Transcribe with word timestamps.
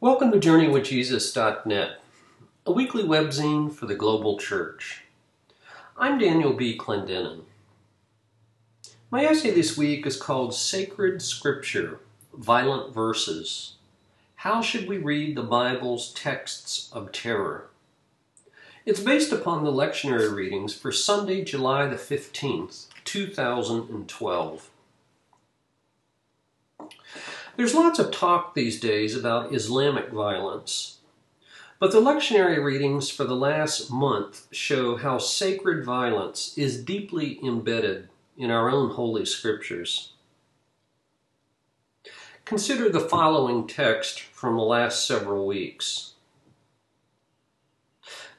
Welcome 0.00 0.30
to 0.30 0.38
JourneyWithJesus.net, 0.38 2.00
a 2.64 2.70
weekly 2.70 3.02
webzine 3.02 3.72
for 3.72 3.86
the 3.86 3.96
global 3.96 4.38
church. 4.38 5.02
I'm 5.96 6.20
Daniel 6.20 6.52
B. 6.52 6.78
Clendenin. 6.78 7.40
My 9.10 9.24
essay 9.24 9.50
this 9.50 9.76
week 9.76 10.06
is 10.06 10.16
called 10.16 10.54
Sacred 10.54 11.20
Scripture 11.20 11.98
Violent 12.32 12.94
Verses. 12.94 13.72
How 14.36 14.62
should 14.62 14.86
we 14.86 14.98
read 14.98 15.36
the 15.36 15.42
Bible's 15.42 16.12
texts 16.12 16.88
of 16.92 17.10
terror? 17.10 17.66
It's 18.86 19.00
based 19.00 19.32
upon 19.32 19.64
the 19.64 19.72
lectionary 19.72 20.32
readings 20.32 20.74
for 20.74 20.92
Sunday, 20.92 21.42
July 21.42 21.88
the 21.88 21.96
15th, 21.96 22.86
2012. 23.02 24.70
There's 27.58 27.74
lots 27.74 27.98
of 27.98 28.12
talk 28.12 28.54
these 28.54 28.78
days 28.78 29.16
about 29.16 29.52
Islamic 29.52 30.10
violence, 30.10 30.98
but 31.80 31.90
the 31.90 32.00
lectionary 32.00 32.62
readings 32.62 33.10
for 33.10 33.24
the 33.24 33.34
last 33.34 33.90
month 33.90 34.46
show 34.52 34.94
how 34.94 35.18
sacred 35.18 35.84
violence 35.84 36.56
is 36.56 36.84
deeply 36.84 37.40
embedded 37.44 38.10
in 38.36 38.52
our 38.52 38.70
own 38.70 38.90
holy 38.90 39.26
scriptures. 39.26 40.12
Consider 42.44 42.90
the 42.90 43.00
following 43.00 43.66
text 43.66 44.20
from 44.20 44.56
the 44.56 44.62
last 44.62 45.04
several 45.04 45.44
weeks. 45.44 46.12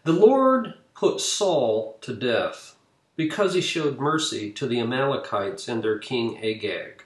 The 0.06 0.14
Lord 0.14 0.76
put 0.96 1.20
Saul 1.20 1.98
to 2.00 2.16
death 2.16 2.78
because 3.18 3.54
he 3.54 3.60
showed 3.60 4.00
mercy 4.00 4.50
to 4.54 4.66
the 4.66 4.80
Amalekites 4.80 5.68
and 5.68 5.84
their 5.84 6.00
king 6.00 6.38
Agag. 6.38 7.04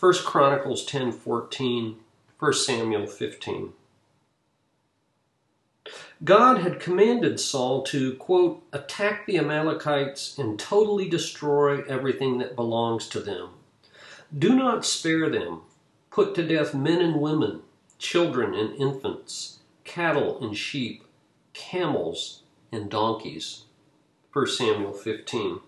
1 0.00 0.14
Chronicles 0.24 0.86
10:14, 0.86 1.96
1 2.38 2.52
Samuel 2.52 3.06
15. 3.08 3.72
God 6.22 6.58
had 6.58 6.78
commanded 6.78 7.40
Saul 7.40 7.82
to, 7.84 8.14
quote, 8.14 8.62
attack 8.72 9.26
the 9.26 9.38
Amalekites 9.38 10.38
and 10.38 10.56
totally 10.56 11.08
destroy 11.08 11.82
everything 11.82 12.38
that 12.38 12.54
belongs 12.54 13.08
to 13.08 13.18
them. 13.18 13.48
Do 14.36 14.54
not 14.54 14.84
spare 14.84 15.28
them. 15.28 15.62
Put 16.10 16.32
to 16.36 16.46
death 16.46 16.74
men 16.74 17.00
and 17.00 17.20
women, 17.20 17.62
children 17.98 18.54
and 18.54 18.76
infants, 18.76 19.58
cattle 19.82 20.38
and 20.40 20.56
sheep, 20.56 21.02
camels 21.54 22.42
and 22.70 22.88
donkeys. 22.88 23.64
1 24.32 24.46
Samuel 24.46 24.92
15. 24.92 25.58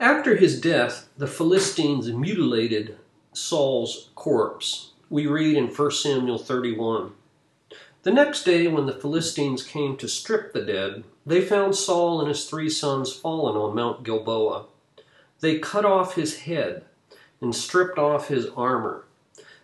After 0.00 0.36
his 0.36 0.60
death, 0.60 1.08
the 1.16 1.26
Philistines 1.26 2.12
mutilated 2.12 2.98
Saul's 3.32 4.10
corpse. 4.14 4.90
We 5.08 5.26
read 5.26 5.56
in 5.56 5.68
1 5.68 5.90
Samuel 5.90 6.36
31. 6.36 7.12
The 8.02 8.10
next 8.10 8.44
day, 8.44 8.68
when 8.68 8.84
the 8.84 8.92
Philistines 8.92 9.62
came 9.62 9.96
to 9.96 10.06
strip 10.06 10.52
the 10.52 10.60
dead, 10.60 11.04
they 11.24 11.40
found 11.40 11.76
Saul 11.76 12.20
and 12.20 12.28
his 12.28 12.44
three 12.44 12.68
sons 12.68 13.14
fallen 13.14 13.56
on 13.56 13.74
Mount 13.74 14.04
Gilboa. 14.04 14.66
They 15.40 15.60
cut 15.60 15.86
off 15.86 16.14
his 16.14 16.40
head 16.40 16.84
and 17.40 17.54
stripped 17.54 17.98
off 17.98 18.28
his 18.28 18.48
armor. 18.54 19.04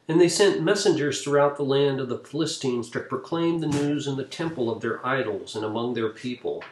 And 0.08 0.18
they 0.18 0.30
sent 0.30 0.62
messengers 0.62 1.22
throughout 1.22 1.58
the 1.58 1.62
land 1.62 2.00
of 2.00 2.08
the 2.08 2.18
Philistines 2.18 2.88
to 2.90 3.00
proclaim 3.00 3.60
the 3.60 3.66
news 3.66 4.06
in 4.06 4.16
the 4.16 4.24
temple 4.24 4.70
of 4.70 4.80
their 4.80 5.06
idols 5.06 5.54
and 5.54 5.64
among 5.64 5.92
their 5.92 6.08
people. 6.08 6.64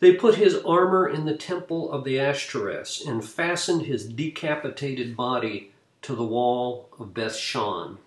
They 0.00 0.14
put 0.14 0.36
his 0.36 0.56
armor 0.64 1.08
in 1.08 1.24
the 1.24 1.36
temple 1.36 1.90
of 1.90 2.04
the 2.04 2.20
Ashtoreth 2.20 3.02
and 3.06 3.24
fastened 3.24 3.82
his 3.82 4.06
decapitated 4.06 5.16
body 5.16 5.72
to 6.02 6.14
the 6.14 6.24
wall 6.24 6.88
of 6.98 7.08
Bethshan. 7.08 7.98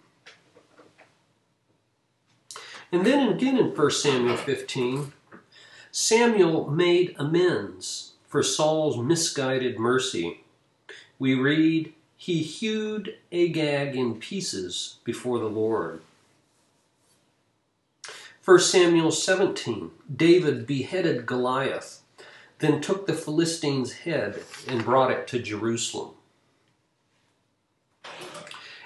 And 2.92 3.06
then 3.06 3.28
again 3.30 3.58
in 3.58 3.76
1 3.76 3.92
Samuel 3.92 4.38
15, 4.38 5.14
Samuel 5.92 6.70
made 6.70 7.16
amends 7.18 8.14
for 8.28 8.42
Saul's 8.42 8.98
misguided 8.98 9.78
mercy. 9.78 10.44
We 11.20 11.36
read, 11.36 11.94
He 12.16 12.42
hewed 12.42 13.18
Agag 13.32 13.96
in 13.96 14.16
pieces 14.16 14.98
before 15.04 15.40
the 15.40 15.50
Lord. 15.50 16.02
1 18.44 18.60
Samuel 18.60 19.12
17 19.12 19.92
David 20.16 20.66
beheaded 20.66 21.28
Goliath, 21.28 22.02
then 22.58 22.82
took 22.82 23.06
the 23.06 23.14
Philistines' 23.14 23.94
head 24.00 24.42
and 24.68 24.84
brought 24.84 25.12
it 25.12 25.28
to 25.28 25.38
Jerusalem. 25.38 26.16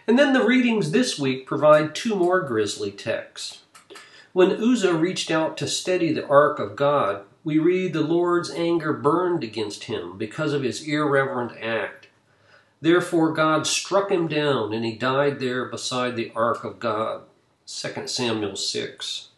And 0.05 0.19
then 0.19 0.33
the 0.33 0.43
readings 0.43 0.91
this 0.91 1.17
week 1.17 1.47
provide 1.47 1.95
two 1.95 2.15
more 2.15 2.41
grisly 2.41 2.91
texts. 2.91 3.61
When 4.33 4.51
Uzzah 4.51 4.93
reached 4.93 5.31
out 5.31 5.55
to 5.57 5.69
steady 5.69 6.11
the 6.11 6.27
ark 6.27 6.59
of 6.59 6.75
God, 6.75 7.23
we 7.45 7.57
read 7.57 7.93
the 7.93 8.01
Lord's 8.01 8.51
anger 8.51 8.91
burned 8.91 9.41
against 9.41 9.85
him 9.85 10.17
because 10.17 10.51
of 10.51 10.63
his 10.63 10.85
irreverent 10.85 11.53
act. 11.61 12.09
Therefore 12.81 13.31
God 13.31 13.65
struck 13.65 14.11
him 14.11 14.27
down, 14.27 14.73
and 14.73 14.83
he 14.83 14.95
died 14.95 15.39
there 15.39 15.63
beside 15.63 16.17
the 16.17 16.33
ark 16.35 16.65
of 16.65 16.77
God. 16.77 17.21
2 17.65 18.07
Samuel 18.07 18.57
6. 18.57 19.29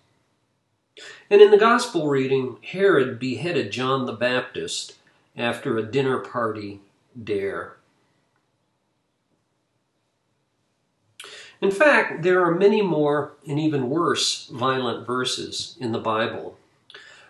And 1.30 1.42
in 1.42 1.52
the 1.52 1.58
gospel 1.58 2.08
reading, 2.08 2.58
Herod 2.64 3.20
beheaded 3.20 3.72
John 3.72 4.06
the 4.06 4.14
Baptist 4.14 4.96
after 5.36 5.78
a 5.78 5.84
dinner 5.84 6.20
party 6.20 6.80
dare. 7.22 7.78
In 11.60 11.72
fact, 11.72 12.22
there 12.22 12.44
are 12.44 12.54
many 12.54 12.82
more 12.82 13.34
and 13.48 13.60
even 13.60 13.90
worse 13.90 14.48
violent 14.48 15.08
verses 15.08 15.76
in 15.80 15.92
the 15.92 16.00
Bible, 16.00 16.58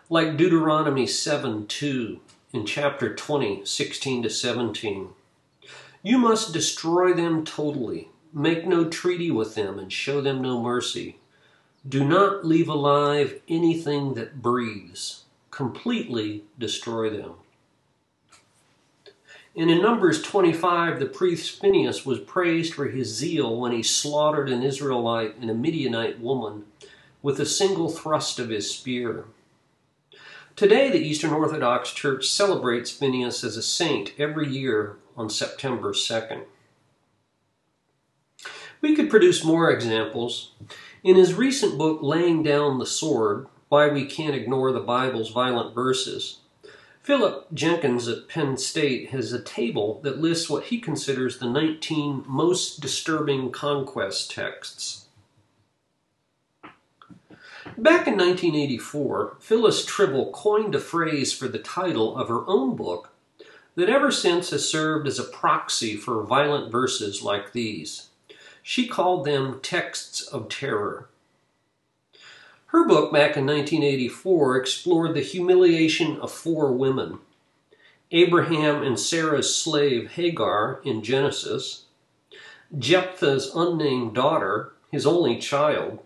like 0.09 0.37
Deuteronomy 0.37 1.07
7 1.07 1.65
2 1.67 2.19
in 2.53 2.65
chapter 2.65 3.15
20, 3.15 3.65
16 3.65 4.23
to 4.23 4.29
17. 4.29 5.09
You 6.03 6.17
must 6.17 6.53
destroy 6.53 7.13
them 7.13 7.45
totally, 7.45 8.09
make 8.33 8.65
no 8.65 8.85
treaty 8.89 9.31
with 9.31 9.55
them, 9.55 9.79
and 9.79 9.91
show 9.91 10.21
them 10.21 10.41
no 10.41 10.61
mercy. 10.61 11.17
Do 11.87 12.03
not 12.03 12.45
leave 12.45 12.67
alive 12.67 13.39
anything 13.47 14.15
that 14.15 14.41
breathes. 14.41 15.23
Completely 15.51 16.43
destroy 16.59 17.09
them. 17.09 17.35
And 19.55 19.71
in 19.71 19.81
Numbers 19.81 20.21
25, 20.21 20.99
the 20.99 21.05
priest 21.05 21.61
Phinehas 21.61 22.05
was 22.05 22.19
praised 22.19 22.73
for 22.73 22.87
his 22.87 23.15
zeal 23.15 23.55
when 23.55 23.71
he 23.71 23.83
slaughtered 23.83 24.49
an 24.49 24.63
Israelite 24.63 25.37
and 25.37 25.49
a 25.49 25.55
Midianite 25.55 26.19
woman 26.19 26.65
with 27.21 27.39
a 27.39 27.45
single 27.45 27.89
thrust 27.89 28.37
of 28.37 28.49
his 28.49 28.69
spear. 28.69 29.25
Today, 30.55 30.89
the 30.89 30.99
Eastern 30.99 31.31
Orthodox 31.31 31.91
Church 31.93 32.27
celebrates 32.27 32.91
Phinehas 32.91 33.43
as 33.43 33.57
a 33.57 33.63
saint 33.63 34.13
every 34.17 34.47
year 34.47 34.97
on 35.15 35.29
September 35.29 35.93
2nd. 35.93 36.43
We 38.81 38.95
could 38.95 39.09
produce 39.09 39.43
more 39.43 39.71
examples. 39.71 40.51
In 41.07 41.15
his 41.15 41.35
recent 41.35 41.77
book, 41.77 41.99
Laying 42.01 42.43
Down 42.43 42.79
the 42.79 42.85
Sword 42.85 43.47
Why 43.69 43.87
We 43.87 44.03
Can't 44.03 44.35
Ignore 44.35 44.73
the 44.73 44.81
Bible's 44.81 45.29
Violent 45.29 45.73
Verses, 45.73 46.39
Philip 47.01 47.47
Jenkins 47.53 48.09
at 48.09 48.27
Penn 48.27 48.57
State 48.57 49.11
has 49.11 49.31
a 49.31 49.41
table 49.41 50.01
that 50.03 50.19
lists 50.19 50.49
what 50.49 50.65
he 50.65 50.81
considers 50.81 51.37
the 51.37 51.49
19 51.49 52.25
most 52.27 52.81
disturbing 52.81 53.51
conquest 53.51 54.31
texts. 54.31 55.05
Back 57.77 58.05
in 58.05 58.17
1984, 58.17 59.37
Phyllis 59.39 59.85
Trible 59.85 60.33
coined 60.33 60.75
a 60.75 60.79
phrase 60.81 61.31
for 61.31 61.47
the 61.47 61.57
title 61.57 62.17
of 62.17 62.27
her 62.27 62.45
own 62.49 62.75
book 62.75 63.13
that 63.75 63.87
ever 63.87 64.11
since 64.11 64.49
has 64.49 64.67
served 64.67 65.07
as 65.07 65.19
a 65.19 65.23
proxy 65.23 65.95
for 65.95 66.21
violent 66.23 66.69
verses 66.69 67.23
like 67.23 67.53
these. 67.53 68.09
She 68.69 68.85
called 68.85 69.23
them 69.23 69.61
texts 69.61 70.21
of 70.21 70.49
terror. 70.49 71.07
Her 72.65 72.85
book 72.85 73.13
back 73.13 73.37
in 73.37 73.45
1984 73.45 74.57
explored 74.57 75.13
the 75.13 75.21
humiliation 75.21 76.19
of 76.19 76.33
four 76.33 76.73
women 76.73 77.19
Abraham 78.11 78.83
and 78.83 78.99
Sarah's 78.99 79.55
slave 79.55 80.11
Hagar 80.11 80.81
in 80.83 81.01
Genesis, 81.01 81.85
Jephthah's 82.77 83.55
unnamed 83.55 84.13
daughter, 84.13 84.73
his 84.91 85.05
only 85.05 85.39
child, 85.39 85.99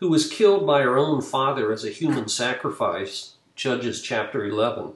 who 0.00 0.08
was 0.08 0.28
killed 0.28 0.66
by 0.66 0.82
her 0.82 0.98
own 0.98 1.22
father 1.22 1.70
as 1.70 1.84
a 1.84 1.90
human 1.90 2.26
sacrifice, 2.26 3.34
Judges 3.54 4.02
chapter 4.02 4.44
11, 4.44 4.94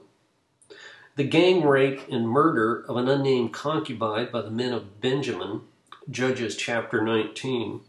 the 1.15 1.23
gang 1.23 1.63
rape 1.63 2.01
and 2.11 2.27
murder 2.27 2.83
of 2.89 2.97
an 2.97 3.07
unnamed 3.07 3.53
concubine 3.53 4.27
by 4.29 4.41
the 4.41 4.51
men 4.51 4.73
of 4.73 4.99
Benjamin, 4.99 5.61
Judges 6.09 6.55
chapter 6.55 7.01
19. 7.01 7.81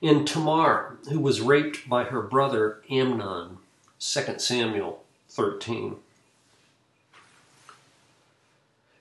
In 0.00 0.24
Tamar, 0.24 0.96
who 1.10 1.20
was 1.20 1.42
raped 1.42 1.86
by 1.86 2.04
her 2.04 2.22
brother 2.22 2.80
Amnon, 2.90 3.58
2 4.00 4.38
Samuel 4.38 5.04
13. 5.28 5.96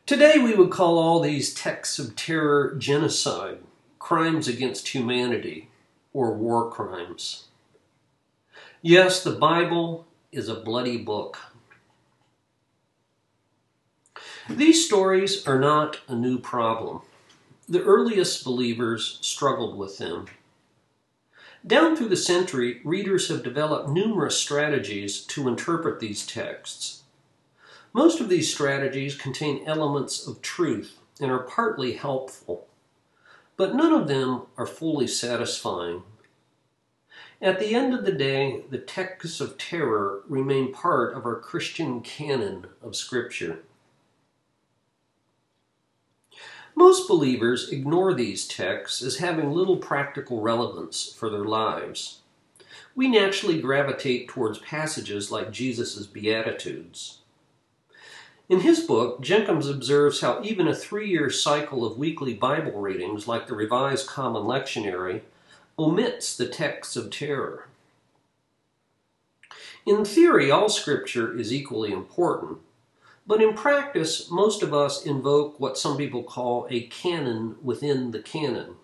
Today 0.06 0.40
we 0.40 0.54
would 0.54 0.72
call 0.72 0.98
all 0.98 1.22
these 1.22 1.54
texts 1.54 2.00
of 2.00 2.18
terror 2.18 2.76
genocide, 2.78 3.60
crimes 3.98 4.50
against 4.50 4.90
humanity 4.90 5.70
or 6.12 6.34
war 6.34 6.70
crimes. 6.70 7.46
Yes, 8.82 9.24
the 9.24 9.32
Bible 9.32 10.06
is 10.34 10.50
a 10.50 10.56
bloody 10.56 10.98
book. 10.98 11.38
These 14.50 14.86
stories 14.86 15.48
are 15.48 15.60
not 15.60 16.02
a 16.10 16.16
new 16.16 16.40
problem. 16.40 17.02
The 17.70 17.84
earliest 17.84 18.46
believers 18.46 19.20
struggled 19.22 19.78
with 19.78 19.98
them. 19.98 20.28
Down 21.66 21.98
through 21.98 22.08
the 22.08 22.16
century, 22.16 22.80
readers 22.86 23.28
have 23.28 23.44
developed 23.44 23.90
numerous 23.90 24.38
strategies 24.38 25.20
to 25.26 25.50
interpret 25.50 26.00
these 26.00 26.26
texts. 26.26 27.04
Most 27.92 28.22
of 28.22 28.30
these 28.30 28.54
strategies 28.54 29.18
contain 29.18 29.68
elements 29.68 30.26
of 30.26 30.42
truth 30.42 30.98
and 31.20 31.30
are 31.30 31.44
partly 31.44 31.94
helpful, 31.94 32.68
but 33.58 33.76
none 33.76 33.92
of 33.92 34.08
them 34.08 34.44
are 34.56 34.68
fully 34.68 35.08
satisfying. 35.08 36.04
At 37.42 37.60
the 37.60 37.76
end 37.76 37.94
of 37.94 38.06
the 38.06 38.14
day, 38.14 38.64
the 38.70 38.78
texts 38.78 39.42
of 39.42 39.58
terror 39.58 40.22
remain 40.30 40.72
part 40.72 41.18
of 41.18 41.26
our 41.26 41.40
Christian 41.40 42.00
canon 42.00 42.68
of 42.82 42.96
Scripture. 42.96 43.60
Most 46.78 47.08
believers 47.08 47.72
ignore 47.72 48.14
these 48.14 48.48
texts 48.48 49.02
as 49.02 49.18
having 49.18 49.52
little 49.52 49.78
practical 49.78 50.42
relevance 50.42 51.12
for 51.12 51.28
their 51.28 51.44
lives. 51.44 52.20
We 52.96 53.08
naturally 53.08 53.60
gravitate 53.60 54.28
towards 54.28 54.60
passages 54.60 55.32
like 55.32 55.50
Jesus' 55.50 56.06
Beatitudes. 56.06 57.18
In 58.48 58.60
his 58.60 58.82
book, 58.82 59.22
Jenkins 59.22 59.68
observes 59.68 60.22
how 60.22 60.40
even 60.44 60.68
a 60.68 60.76
three 60.76 61.10
year 61.10 61.32
cycle 61.32 61.84
of 61.84 61.98
weekly 61.98 62.36
Bible 62.36 62.80
readings, 62.80 63.28
like 63.28 63.48
the 63.48 63.56
Revised 63.56 64.06
Common 64.06 64.44
Lectionary, 64.44 65.22
omits 65.80 66.38
the 66.38 66.48
texts 66.48 66.96
of 66.96 67.10
terror. 67.10 67.66
In 69.84 70.06
theory, 70.06 70.52
all 70.52 70.70
scripture 70.70 71.36
is 71.36 71.52
equally 71.52 71.92
important, 71.92 72.60
but 73.28 73.42
in 73.42 73.54
practice, 73.54 74.32
most 74.32 74.64
of 74.64 74.74
us 74.74 75.06
invoke 75.06 75.60
what 75.60 75.78
some 75.78 75.98
people 75.98 76.24
call 76.24 76.66
a 76.70 76.88
canon 76.88 77.58
within 77.62 78.12
the 78.12 78.22
canon. 78.22 78.76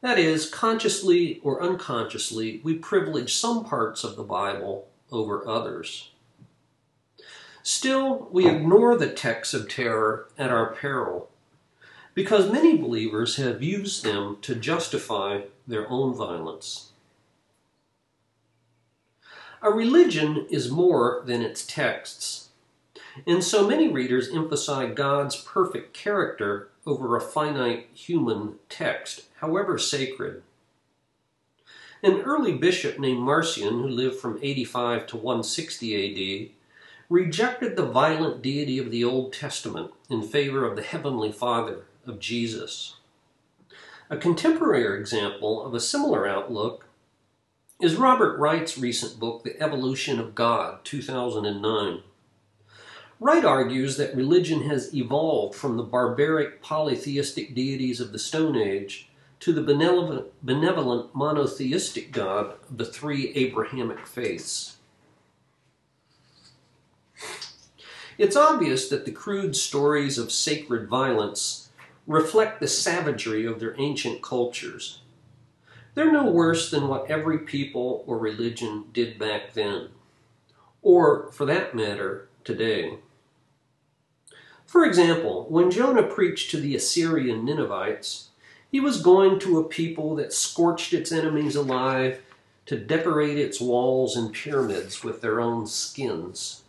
That 0.00 0.18
is, 0.18 0.50
consciously 0.50 1.40
or 1.42 1.62
unconsciously, 1.62 2.60
we 2.62 2.74
privilege 2.74 3.34
some 3.34 3.64
parts 3.64 4.04
of 4.04 4.16
the 4.16 4.24
Bible 4.24 4.88
over 5.10 5.48
others. 5.48 6.10
Still, 7.62 8.28
we 8.30 8.46
ignore 8.46 8.98
the 8.98 9.08
texts 9.08 9.54
of 9.54 9.70
terror 9.70 10.28
at 10.36 10.50
our 10.50 10.74
peril, 10.74 11.30
because 12.12 12.52
many 12.52 12.76
believers 12.76 13.36
have 13.36 13.62
used 13.62 14.04
them 14.04 14.36
to 14.42 14.54
justify 14.54 15.42
their 15.66 15.88
own 15.88 16.12
violence. 16.12 16.90
A 19.62 19.70
religion 19.70 20.46
is 20.50 20.70
more 20.70 21.22
than 21.24 21.40
its 21.40 21.64
texts. 21.66 22.43
And 23.26 23.44
so 23.44 23.66
many 23.66 23.88
readers 23.88 24.30
emphasize 24.30 24.94
God's 24.94 25.36
perfect 25.36 25.94
character 25.94 26.68
over 26.86 27.16
a 27.16 27.20
finite 27.20 27.88
human 27.94 28.56
text, 28.68 29.26
however 29.36 29.78
sacred. 29.78 30.42
An 32.02 32.20
early 32.20 32.52
bishop 32.52 32.98
named 32.98 33.20
Marcion, 33.20 33.80
who 33.80 33.88
lived 33.88 34.16
from 34.16 34.38
85 34.42 35.06
to 35.06 35.16
160 35.16 36.50
AD, 36.50 36.50
rejected 37.08 37.76
the 37.76 37.86
violent 37.86 38.42
deity 38.42 38.78
of 38.78 38.90
the 38.90 39.04
Old 39.04 39.32
Testament 39.32 39.92
in 40.10 40.22
favor 40.22 40.64
of 40.64 40.76
the 40.76 40.82
Heavenly 40.82 41.32
Father 41.32 41.86
of 42.06 42.18
Jesus. 42.18 42.96
A 44.10 44.16
contemporary 44.16 45.00
example 45.00 45.64
of 45.64 45.72
a 45.72 45.80
similar 45.80 46.26
outlook 46.28 46.86
is 47.80 47.96
Robert 47.96 48.38
Wright's 48.38 48.76
recent 48.76 49.18
book, 49.18 49.42
The 49.42 49.60
Evolution 49.62 50.20
of 50.20 50.34
God, 50.34 50.84
2009. 50.84 52.02
Wright 53.20 53.44
argues 53.44 53.96
that 53.96 54.16
religion 54.16 54.68
has 54.68 54.94
evolved 54.94 55.54
from 55.54 55.76
the 55.76 55.82
barbaric 55.82 56.60
polytheistic 56.60 57.54
deities 57.54 58.00
of 58.00 58.12
the 58.12 58.18
Stone 58.18 58.56
Age 58.56 59.08
to 59.40 59.52
the 59.52 59.62
benevolent, 59.62 60.32
benevolent 60.42 61.14
monotheistic 61.14 62.10
God 62.10 62.56
of 62.68 62.78
the 62.78 62.84
three 62.84 63.32
Abrahamic 63.34 64.06
faiths. 64.06 64.76
It's 68.18 68.36
obvious 68.36 68.88
that 68.88 69.04
the 69.04 69.12
crude 69.12 69.56
stories 69.56 70.18
of 70.18 70.30
sacred 70.30 70.88
violence 70.88 71.68
reflect 72.06 72.60
the 72.60 72.68
savagery 72.68 73.46
of 73.46 73.60
their 73.60 73.74
ancient 73.78 74.22
cultures. 74.22 75.00
They're 75.94 76.12
no 76.12 76.30
worse 76.30 76.70
than 76.70 76.88
what 76.88 77.10
every 77.10 77.38
people 77.38 78.04
or 78.06 78.18
religion 78.18 78.84
did 78.92 79.18
back 79.18 79.52
then, 79.54 79.88
or, 80.82 81.30
for 81.32 81.44
that 81.46 81.74
matter, 81.74 82.28
today. 82.44 82.98
For 84.66 84.84
example, 84.84 85.46
when 85.48 85.70
Jonah 85.70 86.02
preached 86.02 86.50
to 86.50 86.60
the 86.60 86.74
Assyrian 86.74 87.44
Ninevites, 87.44 88.28
he 88.70 88.80
was 88.80 89.02
going 89.02 89.38
to 89.40 89.58
a 89.58 89.64
people 89.68 90.16
that 90.16 90.32
scorched 90.32 90.92
its 90.92 91.12
enemies 91.12 91.54
alive 91.54 92.20
to 92.66 92.76
decorate 92.76 93.38
its 93.38 93.60
walls 93.60 94.16
and 94.16 94.32
pyramids 94.32 95.04
with 95.04 95.20
their 95.20 95.40
own 95.40 95.66
skins. 95.66 96.62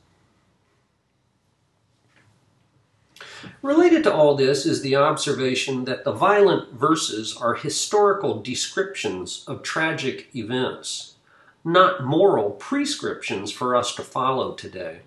Related 3.61 4.03
to 4.03 4.13
all 4.13 4.35
this 4.35 4.65
is 4.65 4.81
the 4.81 4.95
observation 4.95 5.85
that 5.85 6.03
the 6.03 6.11
violent 6.11 6.73
verses 6.73 7.35
are 7.35 7.55
historical 7.55 8.41
descriptions 8.41 9.43
of 9.47 9.63
tragic 9.63 10.29
events, 10.35 11.15
not 11.63 12.03
moral 12.03 12.51
prescriptions 12.51 13.51
for 13.51 13.75
us 13.75 13.95
to 13.95 14.03
follow 14.03 14.53
today. 14.53 14.99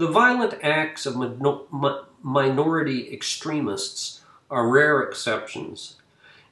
The 0.00 0.08
violent 0.08 0.54
acts 0.62 1.04
of 1.04 1.16
minority 2.22 3.12
extremists 3.12 4.22
are 4.50 4.66
rare 4.66 5.02
exceptions 5.02 5.96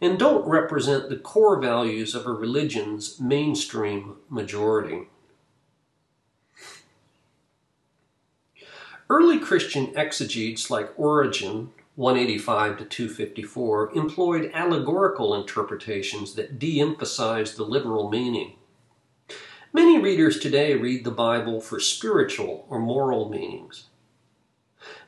and 0.03 0.19
don't 0.19 0.47
represent 0.47 1.09
the 1.09 1.17
core 1.17 1.59
values 1.59 2.15
of 2.15 2.27
a 2.27 2.31
religion's 2.31 3.19
mainstream 3.19 4.17
majority. 4.29 5.09
Early 9.09 9.39
Christian 9.39 9.97
exegetes 9.97 10.71
like 10.71 10.93
Origen, 10.99 11.73
185 11.97 12.77
to 12.77 12.85
254, 12.85 13.93
employed 13.97 14.51
allegorical 14.53 15.35
interpretations 15.35 16.35
that 16.35 16.59
de 16.59 16.83
emphasized 16.83 17.57
the 17.57 17.65
literal 17.65 18.11
meaning. 18.11 18.58
Many 19.73 19.99
readers 19.99 20.39
today 20.39 20.75
read 20.75 21.05
the 21.05 21.11
Bible 21.11 21.61
for 21.61 21.79
spiritual 21.79 22.65
or 22.71 22.79
moral 22.79 23.29
meanings. 23.29 23.85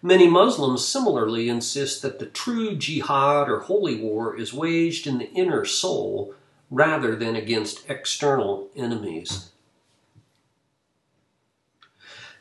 Many 0.02 0.28
Muslims 0.28 0.86
similarly 0.86 1.48
insist 1.48 2.02
that 2.02 2.18
the 2.18 2.26
true 2.26 2.76
jihad 2.76 3.48
or 3.48 3.60
holy 3.60 3.96
war 3.96 4.36
is 4.36 4.52
waged 4.52 5.06
in 5.06 5.16
the 5.16 5.32
inner 5.32 5.64
soul 5.64 6.34
rather 6.70 7.16
than 7.16 7.36
against 7.36 7.88
external 7.88 8.68
enemies. 8.76 9.50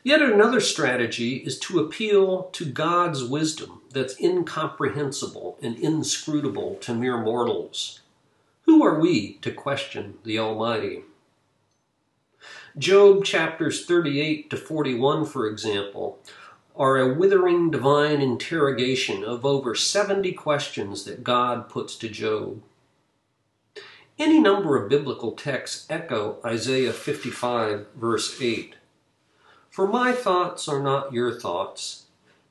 Yet 0.02 0.20
another 0.20 0.60
strategy 0.60 1.36
is 1.36 1.58
to 1.60 1.80
appeal 1.80 2.44
to 2.52 2.66
God's 2.66 3.24
wisdom 3.24 3.80
that's 3.92 4.20
incomprehensible 4.20 5.58
and 5.62 5.78
inscrutable 5.78 6.76
to 6.76 6.94
mere 6.94 7.18
mortals. 7.18 8.00
Who 8.62 8.84
are 8.84 9.00
we 9.00 9.34
to 9.42 9.52
question 9.52 10.18
the 10.24 10.38
Almighty? 10.38 11.04
Job 12.78 13.24
chapters 13.24 13.84
38 13.84 14.48
to 14.48 14.56
41, 14.56 15.24
for 15.26 15.48
example, 15.48 16.20
are 16.76 16.98
a 16.98 17.12
withering 17.12 17.68
divine 17.68 18.20
interrogation 18.20 19.24
of 19.24 19.44
over 19.44 19.74
70 19.74 20.32
questions 20.32 21.04
that 21.04 21.24
God 21.24 21.68
puts 21.68 21.96
to 21.96 22.08
Job. 22.08 22.62
Any 24.20 24.38
number 24.38 24.76
of 24.76 24.88
biblical 24.88 25.32
texts 25.32 25.86
echo 25.90 26.38
Isaiah 26.44 26.92
55, 26.92 27.88
verse 27.96 28.40
8. 28.40 28.76
For 29.68 29.88
my 29.88 30.12
thoughts 30.12 30.68
are 30.68 30.82
not 30.82 31.12
your 31.12 31.40
thoughts, 31.40 32.04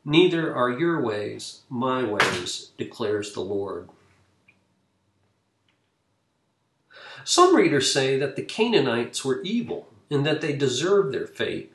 neither 0.03 0.53
are 0.53 0.69
your 0.69 1.01
ways 1.01 1.61
my 1.69 2.03
ways, 2.03 2.71
declares 2.77 3.33
the 3.33 3.41
Lord. 3.41 3.87
Some 7.23 7.55
readers 7.55 7.93
say 7.93 8.17
that 8.17 8.35
the 8.35 8.43
Canaanites 8.43 9.23
were 9.23 9.41
evil 9.43 9.87
and 10.09 10.25
that 10.25 10.41
they 10.41 10.53
deserve 10.53 11.11
their 11.11 11.27
fate. 11.27 11.73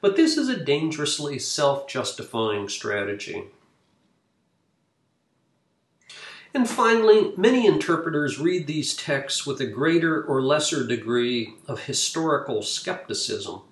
But 0.00 0.16
this 0.16 0.36
is 0.36 0.48
a 0.48 0.62
dangerously 0.62 1.38
self 1.38 1.88
justifying 1.88 2.68
strategy. 2.68 3.44
And 6.52 6.68
finally, 6.68 7.32
many 7.36 7.66
interpreters 7.66 8.40
read 8.40 8.66
these 8.66 8.94
texts 8.94 9.46
with 9.46 9.60
a 9.60 9.66
greater 9.66 10.22
or 10.22 10.42
lesser 10.42 10.84
degree 10.84 11.54
of 11.68 11.84
historical 11.84 12.62
skepticism 12.62 13.62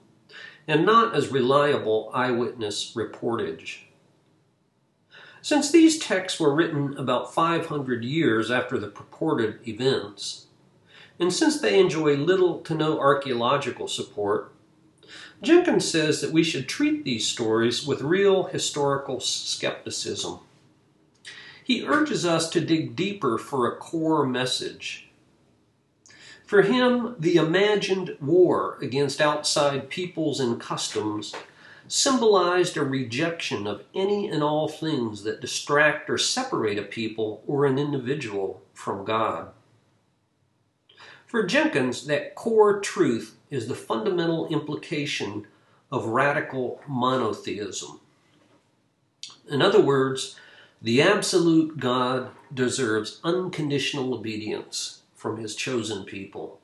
and 0.68 0.84
not 0.84 1.16
as 1.16 1.32
reliable 1.32 2.10
eyewitness 2.14 2.94
reportage. 2.94 3.78
Since 5.40 5.70
these 5.70 5.98
texts 5.98 6.38
were 6.38 6.54
written 6.54 6.96
about 6.98 7.32
500 7.32 8.04
years 8.04 8.50
after 8.50 8.78
the 8.78 8.88
purported 8.88 9.66
events, 9.66 10.47
and 11.18 11.32
since 11.32 11.60
they 11.60 11.78
enjoy 11.78 12.14
little 12.14 12.60
to 12.60 12.74
no 12.74 12.98
archaeological 12.98 13.88
support, 13.88 14.52
Jenkins 15.42 15.88
says 15.88 16.20
that 16.20 16.32
we 16.32 16.42
should 16.42 16.68
treat 16.68 17.04
these 17.04 17.26
stories 17.26 17.86
with 17.86 18.00
real 18.02 18.44
historical 18.44 19.20
skepticism. 19.20 20.40
He 21.62 21.86
urges 21.86 22.24
us 22.24 22.48
to 22.50 22.60
dig 22.60 22.96
deeper 22.96 23.38
for 23.38 23.66
a 23.66 23.76
core 23.76 24.26
message. 24.26 25.08
For 26.44 26.62
him, 26.62 27.14
the 27.18 27.36
imagined 27.36 28.16
war 28.20 28.78
against 28.80 29.20
outside 29.20 29.90
peoples 29.90 30.40
and 30.40 30.58
customs 30.58 31.34
symbolized 31.86 32.76
a 32.76 32.82
rejection 32.82 33.66
of 33.66 33.84
any 33.94 34.28
and 34.28 34.42
all 34.42 34.68
things 34.68 35.24
that 35.24 35.40
distract 35.40 36.08
or 36.08 36.18
separate 36.18 36.78
a 36.78 36.82
people 36.82 37.42
or 37.46 37.66
an 37.66 37.78
individual 37.78 38.62
from 38.72 39.04
God. 39.04 39.50
For 41.28 41.42
Jenkins, 41.42 42.06
that 42.06 42.34
core 42.34 42.80
truth 42.80 43.36
is 43.50 43.68
the 43.68 43.74
fundamental 43.74 44.48
implication 44.48 45.46
of 45.92 46.06
radical 46.06 46.80
monotheism. 46.88 48.00
In 49.50 49.60
other 49.60 49.80
words, 49.80 50.36
the 50.80 51.02
absolute 51.02 51.78
God 51.78 52.30
deserves 52.52 53.20
unconditional 53.22 54.14
obedience 54.14 55.02
from 55.14 55.36
his 55.36 55.54
chosen 55.54 56.04
people. 56.04 56.60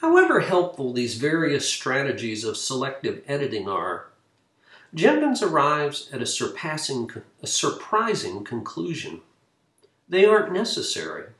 However 0.00 0.40
helpful 0.40 0.92
these 0.92 1.14
various 1.14 1.68
strategies 1.68 2.42
of 2.42 2.56
selective 2.56 3.22
editing 3.28 3.68
are, 3.68 4.08
Jenkins 4.92 5.40
arrives 5.40 6.08
at 6.12 6.20
a 6.20 6.26
surpassing, 6.26 7.10
a 7.42 7.46
surprising 7.46 8.42
conclusion. 8.42 9.20
They 10.08 10.24
aren't 10.24 10.52
necessary. 10.52 11.30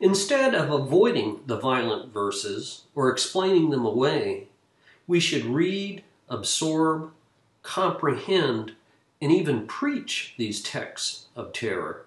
Instead 0.00 0.54
of 0.54 0.70
avoiding 0.70 1.40
the 1.46 1.58
violent 1.58 2.12
verses 2.12 2.82
or 2.94 3.10
explaining 3.10 3.70
them 3.70 3.86
away, 3.86 4.48
we 5.06 5.20
should 5.20 5.44
read, 5.44 6.02
absorb, 6.28 7.12
comprehend, 7.62 8.72
and 9.22 9.32
even 9.32 9.66
preach 9.66 10.34
these 10.36 10.62
texts 10.62 11.26
of 11.34 11.52
terror. 11.52 12.04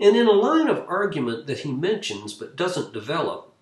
And 0.00 0.16
in 0.16 0.26
a 0.26 0.32
line 0.32 0.68
of 0.68 0.84
argument 0.88 1.46
that 1.46 1.60
he 1.60 1.72
mentions 1.72 2.32
but 2.32 2.56
doesn't 2.56 2.92
develop, 2.92 3.52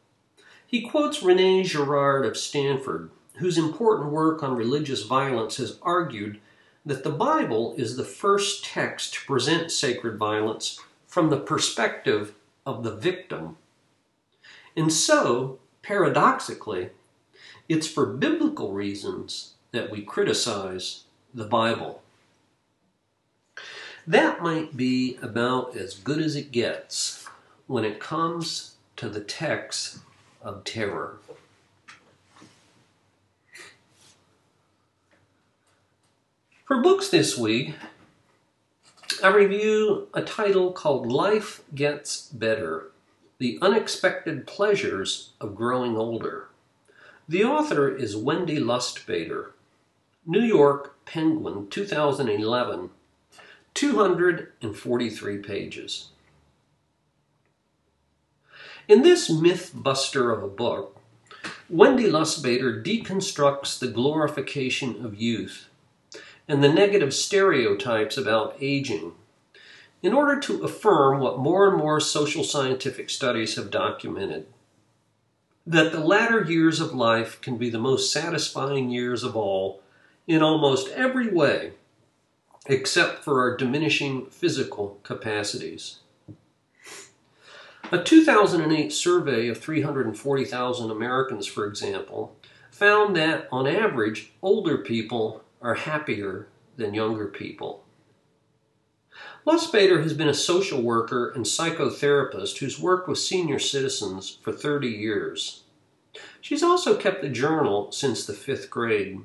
he 0.67 0.83
quotes 0.83 1.23
Rene 1.23 1.63
Girard 1.65 2.27
of 2.27 2.37
Stanford, 2.37 3.11
whose 3.37 3.59
important 3.59 4.11
work 4.11 4.43
on 4.43 4.57
religious 4.57 5.03
violence 5.03 5.57
has 5.57 5.79
argued 5.83 6.41
that 6.87 7.03
the 7.03 7.11
Bible 7.11 7.75
is 7.77 7.97
the 7.97 8.05
first 8.05 8.65
text 8.65 9.15
to 9.15 9.27
present 9.27 9.73
sacred 9.73 10.17
violence 10.17 10.81
from 11.09 11.29
the 11.29 11.41
perspective 11.41 12.35
of 12.65 12.85
the 12.85 12.95
victim. 12.95 13.57
And 14.77 14.93
so, 14.93 15.59
paradoxically, 15.83 16.91
it's 17.69 17.89
for 17.89 18.07
biblical 18.07 18.73
reasons 18.73 19.55
that 19.73 19.91
we 19.91 20.03
criticize 20.03 21.05
the 21.35 21.47
Bible. 21.47 22.03
That 24.07 24.41
might 24.41 24.77
be 24.77 25.19
about 25.21 25.77
as 25.77 25.95
good 25.95 26.23
as 26.23 26.37
it 26.37 26.53
gets 26.53 27.27
when 27.67 27.85
it 27.85 27.99
comes 27.99 28.77
to 28.95 29.09
the 29.09 29.21
text 29.21 29.99
of 30.41 30.63
terror. 30.63 31.19
For 36.67 36.79
books 36.79 37.09
this 37.09 37.39
week, 37.39 37.77
I 39.23 39.29
review 39.29 40.09
a 40.13 40.23
title 40.23 40.73
called 40.73 41.07
Life 41.07 41.63
Gets 41.73 42.29
Better 42.31 42.91
The 43.39 43.57
Unexpected 43.63 44.49
Pleasures 44.49 45.31
of 45.41 45.55
Growing 45.55 45.97
Older. 45.97 46.49
The 47.29 47.45
author 47.45 47.89
is 47.89 48.17
Wendy 48.17 48.59
Lustbader. 48.59 49.51
New 50.27 50.41
York 50.41 50.97
Penguin, 51.05 51.69
2011, 51.69 52.91
243 53.75 55.39
pages. 55.39 56.09
In 58.89 59.03
this 59.03 59.31
myth 59.31 59.71
buster 59.73 60.33
of 60.33 60.43
a 60.43 60.49
book, 60.49 61.01
Wendy 61.71 62.11
Lustbader 62.11 62.85
deconstructs 62.85 63.79
the 63.79 63.87
glorification 63.87 65.05
of 65.05 65.15
youth 65.15 65.69
and 66.49 66.63
the 66.63 66.73
negative 66.73 67.13
stereotypes 67.13 68.17
about 68.17 68.57
aging 68.61 69.13
in 70.03 70.13
order 70.13 70.39
to 70.41 70.63
affirm 70.63 71.19
what 71.19 71.39
more 71.39 71.69
and 71.69 71.77
more 71.77 72.01
social 72.01 72.45
scientific 72.45 73.11
studies 73.11 73.57
have 73.57 73.71
documented 73.71 74.47
that 75.67 75.91
the 75.91 76.01
latter 76.01 76.45
years 76.45 76.81
of 76.81 76.95
life 76.95 77.41
can 77.41 77.57
be 77.57 77.69
the 77.69 77.79
most 77.79 78.13
satisfying 78.13 78.89
years 78.89 79.25
of 79.25 79.37
all 79.37 79.83
in 80.27 80.41
almost 80.43 80.89
every 80.91 81.29
way 81.29 81.73
except 82.69 83.23
for 83.23 83.41
our 83.41 83.57
diminishing 83.57 84.27
physical 84.27 84.99
capacities. 85.03 86.01
A 87.93 88.03
2008 88.03 88.93
survey 88.93 89.49
of 89.49 89.59
340,000 89.59 90.91
Americans, 90.91 91.47
for 91.47 91.67
example, 91.67 92.37
found 92.71 93.15
that 93.15 93.47
on 93.53 93.69
average, 93.69 94.33
older 94.43 94.79
people 94.79 95.45
are 95.61 95.75
happier 95.75 96.49
than 96.77 96.95
younger 96.95 97.27
people. 97.27 97.85
Lustbader 99.47 100.03
has 100.03 100.13
been 100.13 100.29
a 100.29 100.35
social 100.35 100.83
worker 100.83 101.31
and 101.31 101.45
psychotherapist 101.45 102.59
who's 102.59 102.81
worked 102.81 103.09
with 103.09 103.19
senior 103.19 103.59
citizens 103.59 104.39
for 104.43 104.53
30 104.53 104.89
years. 104.89 105.63
She's 106.41 106.63
also 106.63 106.97
kept 106.97 107.25
a 107.25 107.29
journal 107.29 107.93
since 107.93 108.27
the 108.27 108.33
fifth 108.33 108.71
grade. 108.71 109.21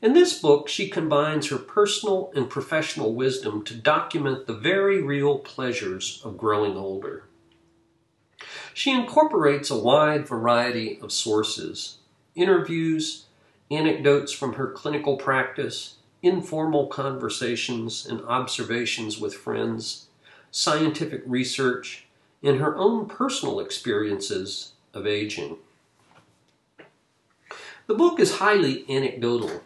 In 0.00 0.12
this 0.12 0.40
book, 0.40 0.68
she 0.68 0.88
combines 0.88 1.48
her 1.48 1.58
personal 1.58 2.30
and 2.34 2.48
professional 2.48 3.14
wisdom 3.14 3.64
to 3.64 3.74
document 3.74 4.46
the 4.46 4.54
very 4.54 5.02
real 5.02 5.38
pleasures 5.38 6.20
of 6.24 6.38
growing 6.38 6.76
older. 6.76 7.24
She 8.72 8.92
incorporates 8.92 9.70
a 9.70 9.78
wide 9.78 10.28
variety 10.28 11.00
of 11.02 11.10
sources 11.10 11.96
interviews, 12.36 13.24
anecdotes 13.70 14.32
from 14.32 14.54
her 14.54 14.70
clinical 14.70 15.16
practice, 15.16 15.96
informal 16.22 16.86
conversations 16.86 18.06
and 18.06 18.20
observations 18.22 19.20
with 19.20 19.34
friends, 19.34 20.06
scientific 20.50 21.22
research, 21.26 22.06
and 22.42 22.60
her 22.60 22.76
own 22.76 23.06
personal 23.06 23.60
experiences 23.60 24.72
of 24.94 25.06
aging. 25.06 25.56
The 27.86 27.94
book 27.94 28.20
is 28.20 28.36
highly 28.36 28.84
anecdotal. 28.88 29.62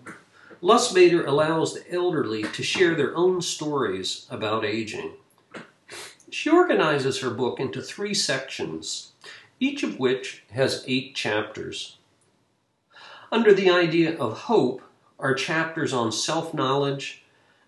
Lustbader 0.62 1.26
allows 1.26 1.74
the 1.74 1.92
elderly 1.92 2.44
to 2.44 2.62
share 2.62 2.94
their 2.94 3.16
own 3.16 3.42
stories 3.42 4.26
about 4.30 4.64
aging. 4.64 5.12
She 6.30 6.48
organizes 6.48 7.20
her 7.20 7.30
book 7.30 7.58
into 7.58 7.82
three 7.82 8.14
sections, 8.14 9.12
each 9.58 9.82
of 9.82 9.98
which 9.98 10.44
has 10.52 10.84
eight 10.86 11.14
chapters. 11.14 11.98
Under 13.32 13.54
the 13.54 13.70
idea 13.70 14.14
of 14.18 14.40
hope 14.40 14.82
are 15.18 15.32
chapters 15.32 15.94
on 15.94 16.12
self 16.12 16.52
knowledge, 16.52 17.24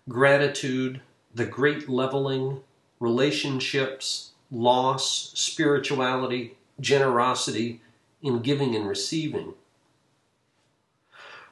gratitude, 0.07 1.01
the 1.33 1.47
great 1.47 1.89
leveling, 1.89 2.59
relationships, 2.99 4.33
loss, 4.51 5.31
spirituality, 5.33 6.55
generosity, 6.79 7.81
in 8.21 8.43
giving 8.43 8.75
and 8.75 8.87
receiving. 8.87 9.55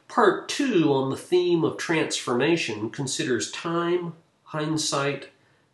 Part 0.08 0.48
two 0.48 0.94
on 0.94 1.10
the 1.10 1.18
theme 1.18 1.64
of 1.64 1.78
transformation 1.78 2.92
considers 2.92 3.50
time, 3.50 4.14
hindsight, 4.44 5.30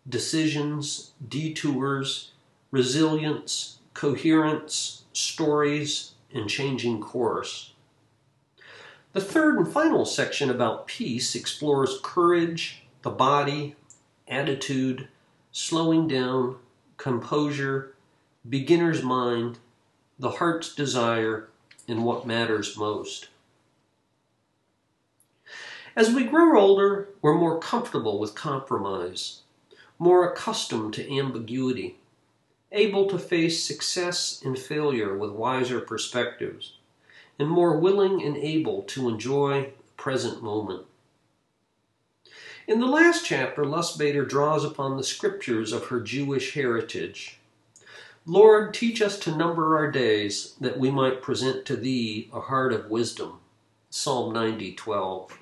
decisions, 0.08 1.12
detours, 1.28 2.32
resilience, 2.72 3.80
coherence, 3.94 5.04
stories, 5.12 6.14
and 6.34 6.50
changing 6.50 7.02
course. 7.02 7.74
The 9.12 9.22
third 9.22 9.58
and 9.58 9.68
final 9.68 10.06
section 10.06 10.52
about 10.52 10.86
peace 10.86 11.34
explores 11.34 12.00
courage, 12.04 12.84
the 13.02 13.10
body, 13.10 13.76
attitude, 14.28 15.08
slowing 15.52 16.08
down, 16.08 16.58
composure, 16.98 17.96
beginner's 18.48 19.02
mind, 19.02 19.58
the 20.20 20.32
heart's 20.32 20.76
desire, 20.76 21.50
and 21.88 22.06
what 22.06 22.28
matters 22.28 22.78
most. 22.78 23.30
As 25.96 26.14
we 26.14 26.24
grow 26.24 26.62
older, 26.62 27.10
we're 27.20 27.34
more 27.34 27.60
comfortable 27.60 28.20
with 28.20 28.36
compromise, 28.36 29.42
more 29.98 30.32
accustomed 30.32 30.94
to 30.94 31.18
ambiguity, 31.18 31.98
able 32.72 33.08
to 33.08 33.18
face 33.18 33.64
success 33.64 34.40
and 34.46 34.58
failure 34.58 35.18
with 35.18 35.32
wiser 35.32 35.82
perspectives 35.82 36.74
and 37.40 37.50
more 37.50 37.80
willing 37.80 38.22
and 38.22 38.38
able 38.38 38.84
to 38.84 39.10
enjoy 39.10 39.64
the 39.64 39.94
present 39.98 40.44
moment. 40.44 40.86
In 42.68 42.80
the 42.80 42.86
last 42.86 43.26
chapter, 43.26 43.64
Lustbader 43.64 44.28
draws 44.28 44.64
upon 44.64 44.96
the 44.96 45.04
scriptures 45.04 45.72
of 45.72 45.88
her 45.88 46.00
Jewish 46.00 46.54
heritage. 46.54 47.40
Lord, 48.28 48.76
teach 48.76 49.02
us 49.02 49.18
to 49.22 49.36
number 49.36 49.76
our 49.76 49.90
days, 49.90 50.54
that 50.62 50.78
we 50.78 50.92
might 50.92 51.24
present 51.24 51.66
to 51.66 51.76
Thee 51.76 52.30
a 52.32 52.42
heart 52.42 52.72
of 52.74 52.92
wisdom. 52.92 53.40
Psalm 53.90 54.32
90, 54.34 54.74
12. 54.74 55.40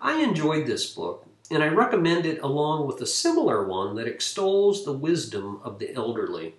I 0.00 0.22
enjoyed 0.22 0.66
this 0.66 0.94
book, 0.94 1.26
and 1.50 1.62
I 1.62 1.68
recommend 1.68 2.24
it 2.24 2.40
along 2.40 2.86
with 2.86 3.02
a 3.02 3.06
similar 3.06 3.66
one 3.66 3.94
that 3.96 4.08
extols 4.08 4.86
the 4.86 4.94
wisdom 4.94 5.60
of 5.62 5.78
the 5.78 5.94
elderly. 5.94 6.54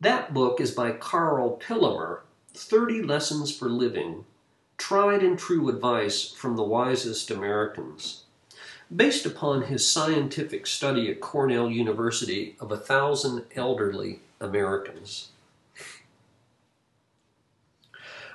That 0.00 0.32
book 0.32 0.62
is 0.62 0.70
by 0.70 0.92
Karl 0.92 1.58
Pillemer, 1.58 2.20
30 2.54 3.02
Lessons 3.02 3.54
for 3.54 3.68
Living, 3.68 4.24
tried 4.78 5.22
and 5.22 5.38
true 5.38 5.68
advice 5.68 6.30
from 6.30 6.56
the 6.56 6.62
wisest 6.62 7.30
Americans. 7.30 8.24
Based 8.94 9.26
upon 9.26 9.62
his 9.62 9.86
scientific 9.86 10.66
study 10.66 11.10
at 11.10 11.20
Cornell 11.20 11.70
University 11.70 12.56
of 12.60 12.72
a 12.72 12.78
thousand 12.78 13.44
elderly 13.54 14.20
Americans. 14.40 15.28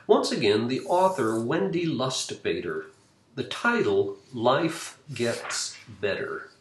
Once 0.06 0.32
again, 0.32 0.68
the 0.68 0.82
author 0.82 1.42
Wendy 1.42 1.88
Lustbader. 1.88 2.86
The 3.34 3.44
title, 3.44 4.18
Life 4.32 5.00
Gets 5.12 5.76
Better. 6.00 6.52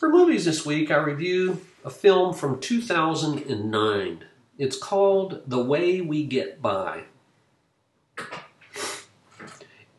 For 0.00 0.08
movies 0.08 0.46
this 0.46 0.64
week, 0.64 0.90
I 0.90 0.96
review 0.96 1.60
a 1.84 1.90
film 1.90 2.32
from 2.32 2.58
2009. 2.58 4.24
It's 4.56 4.78
called 4.78 5.42
The 5.46 5.62
Way 5.62 6.00
We 6.00 6.24
Get 6.24 6.62
By. 6.62 7.02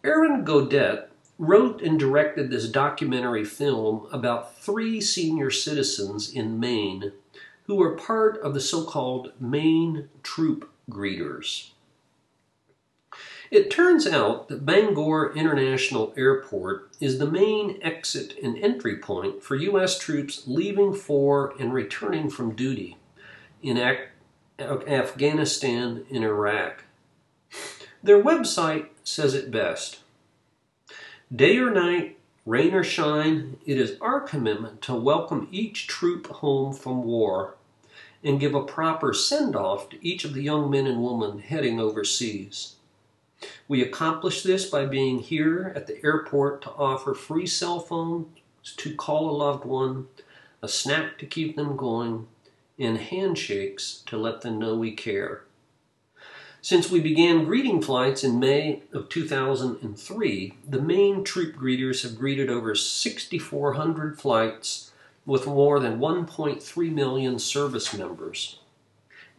Aron 0.04 0.44
Gaudet 0.44 1.12
wrote 1.38 1.84
and 1.84 2.00
directed 2.00 2.50
this 2.50 2.68
documentary 2.68 3.46
film 3.46 4.08
about 4.12 4.58
three 4.58 5.02
senior 5.02 5.52
citizens 5.52 6.32
in 6.34 6.60
Maine 6.60 7.12
who 7.68 7.76
were 7.76 7.96
part 7.96 8.42
of 8.42 8.56
the 8.56 8.60
so 8.60 8.84
called 8.84 9.34
Maine 9.40 10.10
Troop 10.24 10.68
Greeters. 10.90 11.74
It 13.52 13.70
turns 13.70 14.08
out 14.08 14.48
that 14.48 14.66
Bangor 14.66 15.36
International 15.36 16.14
Airport 16.16 16.90
is 17.02 17.20
the 17.20 17.30
main 17.30 17.80
exit 17.82 18.34
and 18.42 18.58
entry 18.58 18.96
point 18.96 19.44
for 19.44 19.58
U.S. 19.58 20.00
troops 20.00 20.44
leaving 20.48 20.94
for 20.94 21.54
and 21.60 21.74
returning 21.74 22.30
from 22.30 22.56
duty 22.56 22.96
in 23.62 23.78
Afghanistan 24.58 26.06
and 26.10 26.24
Iraq. 26.24 26.86
Their 28.02 28.24
website 28.24 28.88
says 29.04 29.34
it 29.34 29.52
best. 29.52 30.00
Day 31.36 31.58
or 31.58 31.72
night, 31.72 32.18
rain 32.46 32.74
or 32.74 32.86
shine, 32.86 33.58
it 33.66 33.78
is 33.78 33.98
our 34.00 34.22
commitment 34.22 34.82
to 34.84 34.96
welcome 34.96 35.50
each 35.52 35.88
troop 35.88 36.28
home 36.28 36.72
from 36.72 37.04
war 37.04 37.56
and 38.24 38.40
give 38.40 38.56
a 38.56 38.64
proper 38.64 39.14
send 39.14 39.58
off 39.58 39.90
to 39.90 40.08
each 40.08 40.24
of 40.24 40.34
the 40.34 40.42
young 40.42 40.72
men 40.72 40.88
and 40.88 41.04
women 41.04 41.40
heading 41.40 41.82
overseas. 41.82 42.78
We 43.68 43.82
accomplish 43.82 44.44
this 44.44 44.70
by 44.70 44.86
being 44.86 45.20
here 45.20 45.72
at 45.76 45.88
the 45.88 46.04
airport 46.04 46.62
to 46.64 46.72
offer 46.72 47.14
free 47.14 47.48
cell 47.48 47.80
phones 47.80 48.28
to 48.78 48.96
call 48.96 49.30
a 49.30 49.38
loved 49.38 49.66
one, 49.66 50.08
a 50.62 50.68
snack 50.68 51.18
to 51.20 51.26
keep 51.26 51.56
them 51.56 51.76
going, 51.76 52.28
and 52.78 52.98
handshakes 52.98 54.04
to 54.08 54.18
let 54.18 54.42
them 54.42 54.60
know 54.60 54.76
we 54.76 54.92
care. 54.92 55.44
Since 56.64 56.92
we 56.92 57.00
began 57.00 57.46
greeting 57.46 57.82
flights 57.82 58.24
in 58.24 58.40
May 58.40 58.84
of 58.94 59.10
2003, 59.10 60.54
the 60.68 60.82
Maine 60.82 61.24
troop 61.24 61.56
greeters 61.56 62.04
have 62.04 62.20
greeted 62.20 62.52
over 62.52 62.76
6,400 62.76 64.20
flights 64.20 64.92
with 65.26 65.48
more 65.48 65.80
than 65.80 66.00
1.3 66.00 66.94
million 66.94 67.40
service 67.40 67.98
members. 67.98 68.60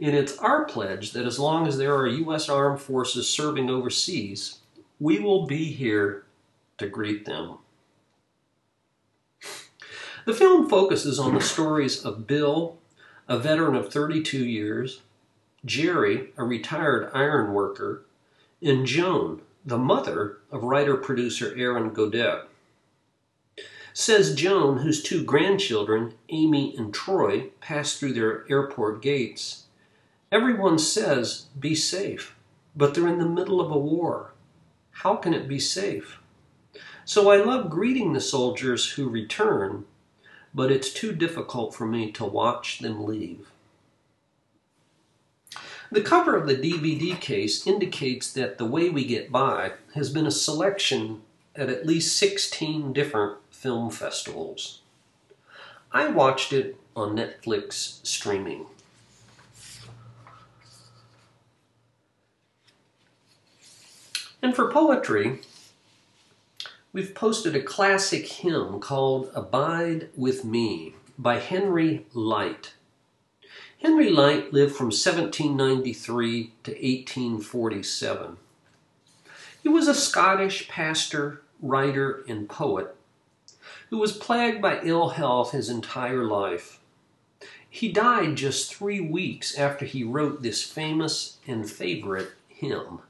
And 0.02 0.16
it's 0.16 0.36
our 0.38 0.64
pledge 0.64 1.12
that 1.12 1.26
as 1.26 1.38
long 1.38 1.68
as 1.68 1.78
there 1.78 1.94
are 1.94 2.08
U.S. 2.08 2.48
armed 2.48 2.80
forces 2.80 3.28
serving 3.28 3.70
overseas, 3.70 4.58
we 4.98 5.20
will 5.20 5.46
be 5.46 5.66
here 5.66 6.24
to 6.78 6.88
greet 6.88 7.24
them. 7.24 7.58
The 10.26 10.34
film 10.34 10.68
focuses 10.68 11.20
on 11.20 11.34
the 11.34 11.40
stories 11.40 12.04
of 12.04 12.26
Bill, 12.26 12.78
a 13.28 13.38
veteran 13.38 13.76
of 13.76 13.92
32 13.92 14.44
years, 14.44 15.02
Jerry, 15.64 16.30
a 16.36 16.42
retired 16.42 17.08
iron 17.14 17.52
worker, 17.52 18.02
and 18.60 18.86
Joan, 18.86 19.42
the 19.64 19.78
mother 19.78 20.38
of 20.50 20.64
writer 20.64 20.96
producer 20.96 21.54
Aron 21.56 21.90
Gaudet. 21.90 22.48
Says 23.92 24.34
Joan, 24.34 24.78
whose 24.78 25.00
two 25.00 25.22
grandchildren, 25.22 26.14
Amy 26.28 26.74
and 26.76 26.92
Troy, 26.92 27.50
passed 27.60 28.00
through 28.00 28.14
their 28.14 28.44
airport 28.50 29.00
gates. 29.00 29.61
Everyone 30.32 30.78
says, 30.78 31.48
be 31.60 31.74
safe, 31.74 32.34
but 32.74 32.94
they're 32.94 33.06
in 33.06 33.18
the 33.18 33.28
middle 33.28 33.60
of 33.60 33.70
a 33.70 33.78
war. 33.78 34.32
How 34.90 35.14
can 35.14 35.34
it 35.34 35.46
be 35.46 35.60
safe? 35.60 36.20
So 37.04 37.30
I 37.30 37.36
love 37.36 37.68
greeting 37.68 38.14
the 38.14 38.20
soldiers 38.20 38.92
who 38.92 39.10
return, 39.10 39.84
but 40.54 40.72
it's 40.72 40.90
too 40.90 41.12
difficult 41.12 41.74
for 41.74 41.86
me 41.86 42.10
to 42.12 42.24
watch 42.24 42.78
them 42.78 43.04
leave. 43.04 43.48
The 45.90 46.00
cover 46.00 46.34
of 46.34 46.46
the 46.46 46.56
DVD 46.56 47.20
case 47.20 47.66
indicates 47.66 48.32
that 48.32 48.56
The 48.56 48.64
Way 48.64 48.88
We 48.88 49.04
Get 49.04 49.30
By 49.30 49.72
has 49.94 50.08
been 50.08 50.26
a 50.26 50.30
selection 50.30 51.20
at 51.54 51.68
at 51.68 51.84
least 51.84 52.16
16 52.16 52.94
different 52.94 53.36
film 53.50 53.90
festivals. 53.90 54.80
I 55.92 56.08
watched 56.08 56.54
it 56.54 56.78
on 56.96 57.16
Netflix 57.16 57.98
streaming. 58.06 58.64
And 64.42 64.56
for 64.56 64.72
poetry, 64.72 65.40
we've 66.92 67.14
posted 67.14 67.54
a 67.54 67.62
classic 67.62 68.26
hymn 68.26 68.80
called 68.80 69.30
Abide 69.36 70.08
with 70.16 70.44
Me 70.44 70.96
by 71.16 71.38
Henry 71.38 72.06
Lyte. 72.12 72.74
Henry 73.80 74.10
Lyte 74.10 74.52
lived 74.52 74.74
from 74.74 74.86
1793 74.86 76.52
to 76.64 76.70
1847. 76.72 78.36
He 79.62 79.68
was 79.68 79.86
a 79.86 79.94
Scottish 79.94 80.68
pastor, 80.68 81.42
writer, 81.60 82.24
and 82.26 82.48
poet 82.48 82.96
who 83.90 83.98
was 83.98 84.16
plagued 84.16 84.60
by 84.60 84.80
ill 84.82 85.10
health 85.10 85.52
his 85.52 85.68
entire 85.68 86.24
life. 86.24 86.80
He 87.70 87.92
died 87.92 88.36
just 88.36 88.74
three 88.74 89.00
weeks 89.00 89.56
after 89.56 89.84
he 89.84 90.02
wrote 90.02 90.42
this 90.42 90.64
famous 90.64 91.38
and 91.46 91.70
favorite 91.70 92.32
hymn. 92.48 93.00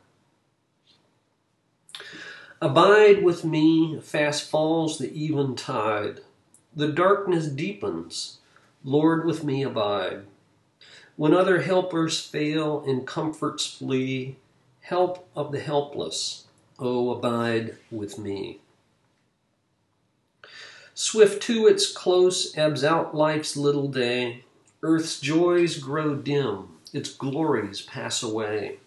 Abide 2.61 3.23
with 3.25 3.45
me, 3.45 3.99
fast 4.01 4.49
falls 4.49 4.99
the 4.99 5.11
eventide. 5.13 6.21
The 6.75 6.89
darkness 6.89 7.49
deepens, 7.49 8.39
Lord, 8.85 9.25
with 9.27 9.43
me 9.43 9.63
abide. 9.63 10.23
When 11.17 11.35
other 11.35 11.63
helpers 11.63 12.21
fail 12.21 12.83
and 12.87 13.07
comforts 13.07 13.67
flee, 13.67 14.37
help 14.81 15.29
of 15.37 15.53
the 15.53 15.61
helpless, 15.61 16.47
oh, 16.79 17.11
abide 17.11 17.77
with 17.91 18.19
me. 18.19 18.61
Swift 20.95 21.43
to 21.43 21.67
its 21.67 21.91
close 21.91 22.57
ebbs 22.57 22.85
out 22.85 23.15
life's 23.15 23.57
little 23.57 23.89
day. 23.89 24.45
Earth's 24.83 25.21
joys 25.21 25.79
grow 25.79 26.15
dim, 26.15 26.69
its 26.93 27.13
glories 27.13 27.81
pass 27.83 28.23
away. 28.23 28.79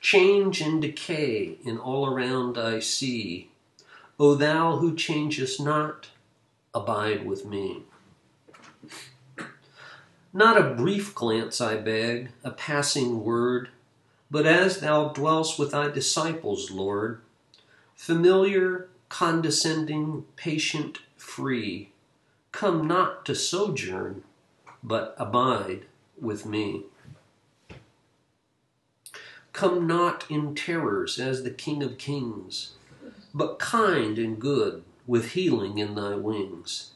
Change 0.00 0.60
and 0.60 0.80
decay 0.80 1.58
in 1.62 1.78
all 1.78 2.06
around 2.06 2.56
I 2.56 2.80
see. 2.80 3.50
O 4.18 4.34
thou 4.34 4.78
who 4.78 4.96
changest 4.96 5.60
not, 5.60 6.08
abide 6.74 7.26
with 7.26 7.44
me. 7.44 7.82
Not 10.32 10.60
a 10.60 10.74
brief 10.74 11.14
glance 11.14 11.60
I 11.60 11.76
beg, 11.76 12.30
a 12.44 12.50
passing 12.50 13.24
word, 13.24 13.68
but 14.30 14.46
as 14.46 14.80
thou 14.80 15.08
dwellst 15.08 15.58
with 15.58 15.72
thy 15.72 15.88
disciples, 15.88 16.70
Lord, 16.70 17.20
familiar, 17.94 18.88
condescending, 19.08 20.24
patient, 20.36 21.00
free, 21.16 21.90
come 22.52 22.86
not 22.86 23.26
to 23.26 23.34
sojourn, 23.34 24.22
but 24.82 25.14
abide 25.18 25.86
with 26.20 26.46
me. 26.46 26.84
Come 29.60 29.86
not 29.86 30.24
in 30.30 30.54
terrors 30.54 31.18
as 31.18 31.42
the 31.42 31.50
King 31.50 31.82
of 31.82 31.98
Kings, 31.98 32.76
but 33.34 33.58
kind 33.58 34.16
and 34.16 34.40
good, 34.40 34.84
with 35.06 35.32
healing 35.32 35.76
in 35.76 35.94
thy 35.94 36.14
wings. 36.14 36.92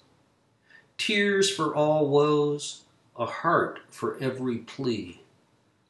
Tears 0.97 1.55
for 1.55 1.75
all 1.75 2.09
woes, 2.09 2.85
a 3.19 3.27
heart 3.27 3.81
for 3.91 4.17
every 4.19 4.57
plea. 4.57 5.21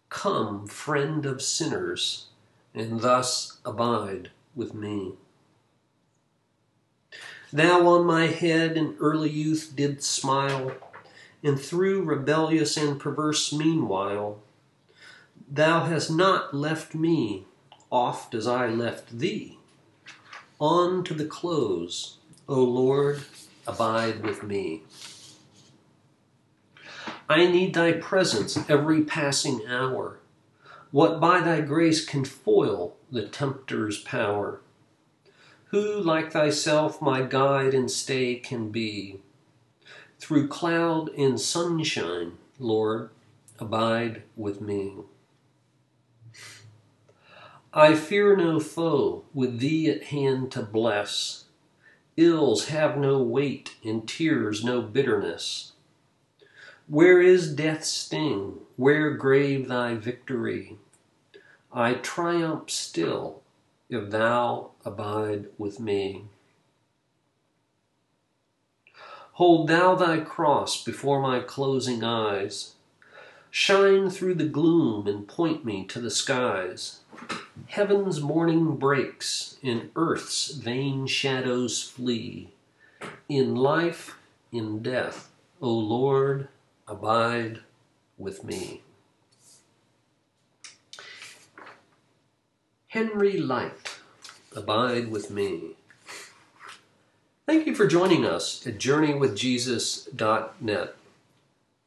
Come, 0.09 0.67
friend 0.67 1.25
of 1.25 1.43
sinners, 1.43 2.27
and 2.75 3.03
thus 3.03 3.59
abide 3.65 4.33
with 4.57 4.75
me. 4.75 5.13
Thou 7.53 7.87
on 7.87 8.05
my 8.05 8.27
head 8.27 8.77
in 8.77 8.97
early 8.99 9.31
youth 9.31 9.75
didst 9.77 10.11
smile, 10.11 10.73
and 11.41 11.61
through 11.61 12.03
rebellious 12.03 12.77
and 12.77 12.99
perverse 12.99 13.53
meanwhile, 13.53 14.41
thou 15.51 15.85
hast 15.85 16.11
not 16.11 16.55
left 16.55 16.95
me 16.95 17.47
oft 17.91 18.35
as 18.35 18.47
I 18.47 18.67
left 18.67 19.19
thee. 19.19 19.59
On 20.59 21.05
to 21.05 21.15
the 21.15 21.25
close, 21.25 22.19
O 22.49 22.63
Lord, 22.63 23.23
abide 23.67 24.25
with 24.25 24.43
me. 24.43 24.83
I 27.29 27.47
need 27.47 27.75
thy 27.75 27.93
presence 27.93 28.59
every 28.69 29.03
passing 29.03 29.63
hour. 29.67 30.19
What 30.91 31.21
by 31.21 31.41
thy 31.41 31.61
grace 31.61 32.05
can 32.05 32.25
foil 32.25 32.97
the 33.11 33.27
tempter's 33.27 34.01
power? 34.01 34.61
Who 35.67 36.01
like 36.01 36.33
thyself 36.33 37.01
my 37.01 37.23
guide 37.23 37.75
and 37.75 37.91
stay 37.91 38.37
can 38.37 38.71
be? 38.71 39.21
Through 40.19 40.49
cloud 40.49 41.09
and 41.11 41.41
sunshine, 41.41 42.39
Lord, 42.59 43.11
abide 43.59 44.23
with 44.37 44.61
me. 44.61 44.95
I 47.77 47.97
fear 47.97 48.37
no 48.37 48.61
foe, 48.61 49.25
with 49.35 49.59
thee 49.59 49.91
at 49.91 50.05
hand 50.05 50.53
to 50.53 50.63
bless. 50.63 51.47
Ills 52.17 52.69
have 52.69 52.97
no 52.97 53.21
weight, 53.21 53.75
and 53.85 54.09
tears 54.09 54.63
no 54.63 54.81
bitterness. 54.81 55.73
Where 56.87 57.21
is 57.21 57.53
death's 57.53 57.89
sting? 57.89 58.61
Where 58.77 59.11
grave 59.11 59.67
thy 59.67 59.97
victory? 59.97 60.79
I 61.73 61.95
triumph 61.95 62.71
still 62.71 63.43
if 63.89 64.11
thou 64.11 64.71
abide 64.85 65.47
with 65.59 65.81
me. 65.81 66.27
Hold 69.33 69.67
thou 69.67 69.97
thy 69.97 70.21
cross 70.21 70.85
before 70.85 71.21
my 71.21 71.41
closing 71.41 72.05
eyes. 72.05 72.74
Shine 73.57 74.11
through 74.11 74.35
the 74.35 74.49
gloom 74.49 75.07
and 75.07 75.29
point 75.29 75.65
me 75.65 75.85
to 75.85 76.01
the 76.01 76.11
skies. 76.11 77.03
Heaven's 77.69 78.21
morning 78.21 78.75
breaks, 78.75 79.59
and 79.63 79.91
earth's 79.95 80.51
vain 80.51 81.07
shadows 81.07 81.81
flee. 81.81 82.49
In 83.29 83.55
life, 83.55 84.17
in 84.51 84.83
death, 84.83 85.31
O 85.63 85.71
Lord, 85.71 86.49
abide 86.89 87.61
with 88.19 88.43
me. 88.43 88.83
Henry 92.89 93.39
Lyte, 93.39 94.01
abide 94.57 95.13
with 95.13 95.31
me. 95.31 95.77
Thank 97.47 97.69
you 97.69 97.77
for 97.77 97.87
joining 97.87 98.25
us 98.25 98.67
at 98.67 98.79
JourneyWithJesus.net 98.79 100.97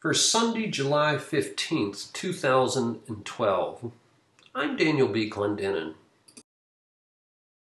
for 0.07 0.13
Sunday, 0.13 0.67
July 0.67 1.15
15th, 1.15 2.13
2012. 2.13 3.91
I'm 4.55 4.77
Daniel 4.77 5.09
B. 5.09 5.29
Clendenin. 5.29 5.95